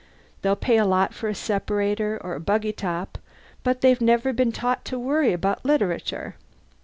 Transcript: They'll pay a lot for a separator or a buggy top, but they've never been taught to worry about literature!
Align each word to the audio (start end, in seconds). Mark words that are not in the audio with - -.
They'll 0.41 0.55
pay 0.55 0.77
a 0.79 0.85
lot 0.85 1.13
for 1.13 1.29
a 1.29 1.35
separator 1.35 2.19
or 2.23 2.33
a 2.33 2.39
buggy 2.39 2.73
top, 2.73 3.19
but 3.61 3.81
they've 3.81 4.01
never 4.01 4.33
been 4.33 4.51
taught 4.51 4.83
to 4.85 4.97
worry 4.97 5.31
about 5.31 5.63
literature! 5.63 6.37